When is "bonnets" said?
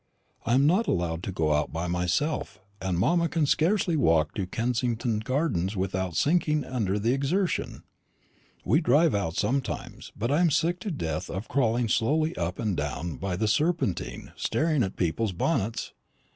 15.33-15.93